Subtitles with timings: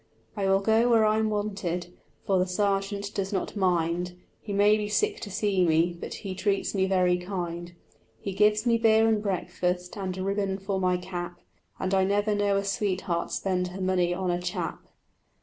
[0.35, 1.93] "I will go where I am wanted,
[2.25, 6.33] for the sergeant does not mind; He may be sick to see me but he
[6.33, 7.73] treats me very kind:
[8.19, 11.39] He gives me beer and breakfast and a ribbon for my cap,
[11.79, 14.79] And I never knew a sweetheart spend her money on a chap."